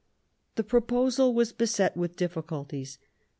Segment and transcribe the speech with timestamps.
[0.55, 2.97] The proposal was beset with diffi culties.